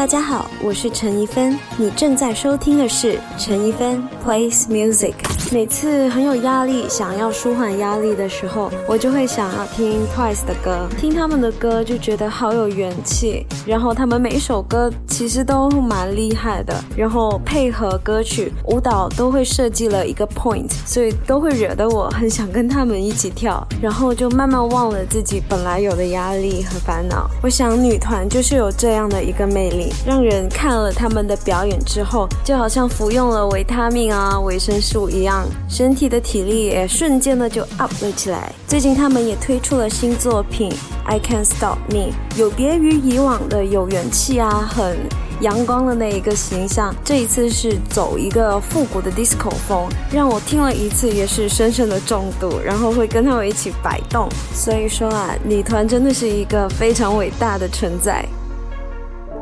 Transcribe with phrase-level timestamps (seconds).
[0.00, 5.12] 大家好，我是陈一芬，你正在收听的是陈一芬 plays music。
[5.52, 13.44] 每次很有压力，想要舒缓压力的时候，我就会想要听 Twice 的歌，听他们的歌就觉得好有元气。
[13.66, 27.28] 然后他们每一首歌其实都蛮厉害的，然后配合歌曲舞蹈都会设计了一个 point，所以都会惹得我很想跟他们一起跳，然后就慢慢忘了自己本来有的压力和烦恼。
[27.42, 35.39] 我想女团就是有这样的一个魅力，让人看了他们的表演之后，就好像服用了维他命啊、维生素一样。
[35.68, 38.52] 身体的体力也瞬间的就 up 了起来。
[38.66, 40.70] 最近他们也推出了新作品
[41.04, 44.98] 《I Can't Stop Me》，有别于以往的有元气啊、很
[45.40, 54.28] 阳光的那一个形象，这一次是走一个复古的 disco 风，让我听了一次也是深深的中毒，然后会跟他们一起摆动。
[54.54, 58.24] 所以说啊，女团真的是一个非常伟大的存在。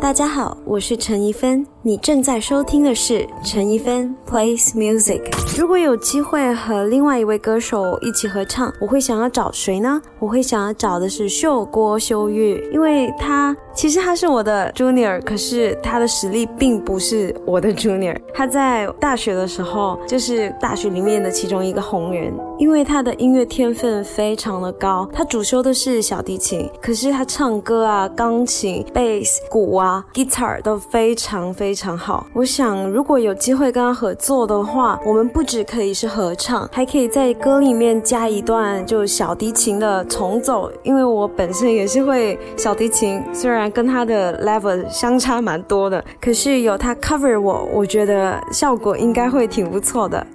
[0.00, 5.20] 大家好，我是陈怡芬，你正在收听的是陈怡芬 plays music。
[5.58, 10.00] 如果有机会和另外一位歌手一起合唱，我会想要找谁呢？
[10.18, 18.16] 我会想要找的是秀郭秀玉，因为他其实他是我的 junior，可是他的实力并不是我的 junior。
[18.32, 25.08] 他在大学的时候就是大学里面的其中一个红人，因为他的音乐天分非常的高。
[25.12, 30.04] 他主修的是小提琴，可是他唱歌啊、钢琴、bass、鼓啊。
[30.14, 50.26] Guitar 都非常非常好，我想如果有机会跟他合作的话，我们不只可以是合唱，还可以在歌里面加一段就小提琴的重奏，因为我本身也是会小提琴，虽然跟他的 level 相差蛮多的，可是有他 cover 我，我觉得效果应该会挺不错的。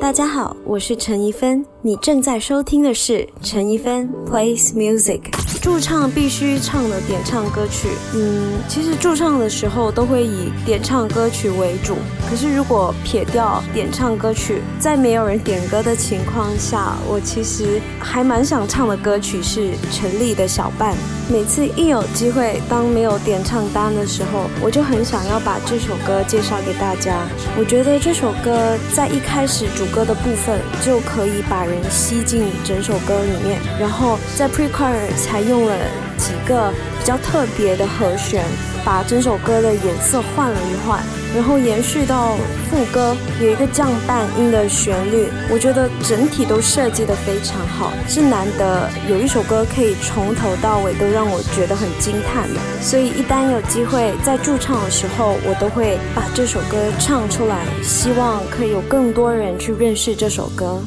[0.00, 5.20] 大家好，我是陈怡芬，你正在收听的是陈一芬 plays music。
[5.60, 11.96] 驻唱必须唱的点唱歌曲，嗯，其实驻唱的时候都会以点唱歌曲为主。
[12.28, 20.94] 可是如果撇掉点唱歌曲，在没有人点歌的情况下，我其实还蛮想唱的歌曲是陈粒的小半。
[21.30, 27.26] 每次一有机会，当没有点唱单的时候，我就很想要把这首歌介绍给大家。
[27.58, 35.74] 我觉得这首歌在一开始主歌的部分就可以把人吸进整首歌里面，然后在 pre-chorus 才用了
[36.16, 38.44] 几个比较特别的和弦。
[38.84, 41.02] 把整首歌的颜色换了一换，
[41.34, 42.36] 然后延续到
[42.68, 52.60] 副歌，有一个降半音的旋律，我觉得整体都设计的非常好，是难得有一首歌可以从头到尾都让我觉得很惊叹的。
[52.82, 60.78] 所以一旦有机会在驻唱的时候，我都会把这首歌唱出来，希望可以有更多人去认识这首歌。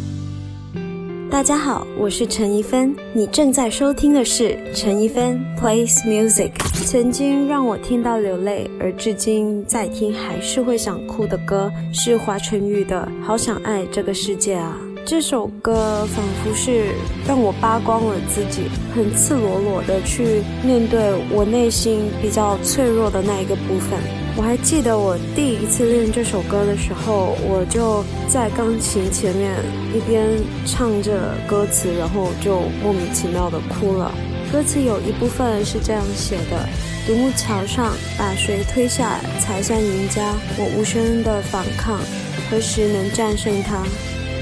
[1.30, 6.52] 大家好，我是陈一芬，你正在收听的是陈一芬 plays music。
[6.86, 14.80] 曾经让我听到流泪，而至今再听还是会想哭的歌，是华晨宇的《好想爱这个世界》啊。
[15.10, 16.88] 这首歌仿佛是
[17.26, 18.64] 让我扒光了自己，
[18.94, 23.98] 很赤裸裸的去面对我内心比较脆弱的那一个部分。
[24.36, 29.56] 我还记得我第一次练这首歌的时候，我就在钢琴前面
[29.96, 30.28] 一边
[30.66, 34.12] 唱着歌词，然后就莫名其妙的哭了。
[34.52, 36.68] 歌词有一部分是这样写的：
[37.08, 40.34] 独木桥上把谁推下，才算赢家？
[40.58, 41.98] 我无声的反抗，
[42.52, 43.86] 何时能战胜他？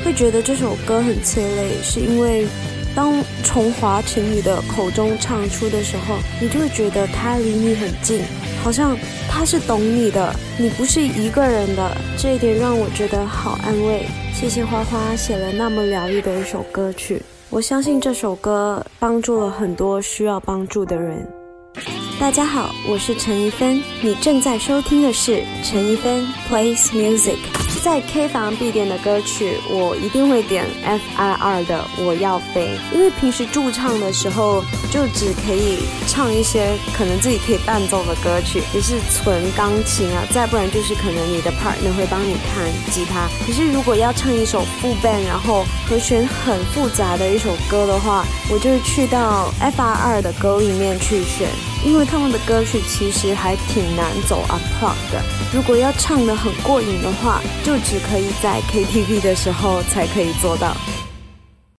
[0.06, 2.46] 会觉得这首歌很催泪，是因为
[2.94, 3.12] 当
[3.44, 8.22] 从华晨宇的口中唱出的时候，你就会觉得他离你很近。
[8.64, 8.96] 好像
[9.28, 14.06] 他是懂你的，你不是一个人的，这一点让我觉得好安慰。
[14.32, 21.28] 谢谢花花写了那么疗愈的一首歌曲，我相信这首歌帮助了很多需要帮助的人。
[22.20, 27.65] 大家好，我是陈一芬，你正在收听的是陈一芬 plays music。
[27.86, 43.28] 在 K 房必点的歌曲，我一定会点 F I R 的《我要飞》，因为平时驻唱的时候就只可以唱一些可能自己可以伴奏的歌曲，也是纯钢琴啊，再不然就是可能你的 partner 会帮你弹吉他。
[43.46, 51.48] 可是如果要唱一首副 band，然后和弦很复杂的一首歌的话，我就去到 F I R 的歌里面去选。
[51.86, 55.24] 因为他们的歌曲其实还挺难走 u n p l u g 的，
[55.54, 60.76] 如果要唱得很过瘾的话，就只可以在 KTV 的时候才可以做到。